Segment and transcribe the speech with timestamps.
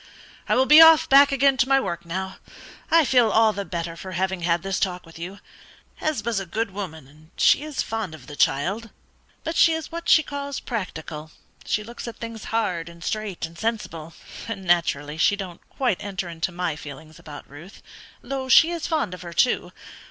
[0.49, 2.37] I will be off back again to my work now;
[2.89, 5.37] I feel all the better for having had this talk with you.
[5.97, 8.89] Hesba's a good woman, and she is fond of the child;
[9.43, 11.29] but she is what she calls practical
[11.65, 14.15] she looks at things hard, and straight, and sensible,
[14.47, 17.83] and naturally she don't quite enter into my feelings about Ruth,
[18.23, 19.71] though she is fond of her too.